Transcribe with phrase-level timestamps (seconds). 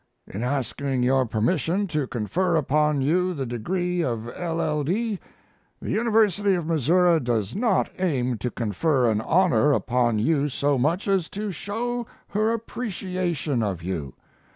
[0.25, 5.19] In asking your permission to confer upon you the degree of LL.D.
[5.79, 11.07] the University of Missouri does not aim to confer an honor upon you so much
[11.07, 14.15] as to show her appreciation of you.